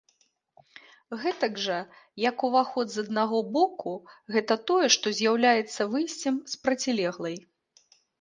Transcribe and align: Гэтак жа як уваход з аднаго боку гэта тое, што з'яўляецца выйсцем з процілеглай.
Гэтак 1.23 1.57
жа 1.65 1.75
як 2.29 2.45
уваход 2.47 2.85
з 2.93 3.03
аднаго 3.07 3.41
боку 3.57 3.93
гэта 4.37 4.57
тое, 4.71 4.87
што 4.95 5.13
з'яўляецца 5.19 5.87
выйсцем 5.93 6.41
з 6.55 6.63
процілеглай. 6.65 7.37